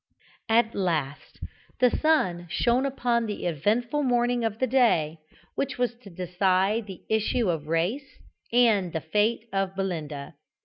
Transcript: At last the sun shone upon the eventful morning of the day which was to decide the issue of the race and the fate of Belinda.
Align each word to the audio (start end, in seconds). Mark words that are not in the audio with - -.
At 0.49 0.73
last 0.73 1.39
the 1.79 1.91
sun 1.91 2.47
shone 2.49 2.87
upon 2.87 3.27
the 3.27 3.45
eventful 3.45 4.01
morning 4.01 4.43
of 4.43 4.57
the 4.57 4.65
day 4.65 5.19
which 5.53 5.77
was 5.77 5.93
to 6.01 6.09
decide 6.09 6.87
the 6.87 7.03
issue 7.07 7.49
of 7.51 7.65
the 7.65 7.69
race 7.69 8.17
and 8.51 8.93
the 8.93 9.01
fate 9.01 9.47
of 9.53 9.75
Belinda. 9.75 10.33